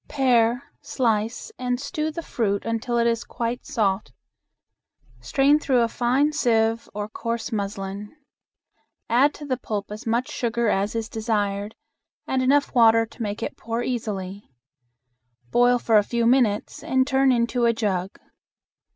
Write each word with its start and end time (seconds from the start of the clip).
Pare, 0.07 0.63
slice, 0.81 1.51
and 1.59 1.79
stew 1.79 2.09
the 2.09 2.23
fruit 2.23 2.65
until 2.65 2.97
it 2.97 3.05
is 3.05 3.23
quite 3.23 3.67
soft. 3.67 4.11
Strain 5.19 5.59
through 5.59 5.81
a 5.81 5.87
fine 5.87 6.33
sieve 6.33 6.89
or 6.95 7.07
coarse 7.07 7.51
muslin. 7.51 8.11
Add 9.11 9.35
to 9.35 9.45
the 9.45 9.57
pulp 9.57 9.91
as 9.91 10.07
much 10.07 10.31
sugar 10.31 10.69
as 10.69 10.95
is 10.95 11.07
desired 11.07 11.75
and 12.25 12.41
enough 12.41 12.73
water 12.73 13.05
to 13.05 13.21
make 13.21 13.43
it 13.43 13.55
pour 13.57 13.83
easily. 13.83 14.49
Boil 15.51 15.77
for 15.77 15.99
a 15.99 16.03
few 16.03 16.25
minutes 16.25 16.83
and 16.83 17.05
turn 17.05 17.31
into 17.31 17.65
a 17.65 17.71
jug. 17.71 18.17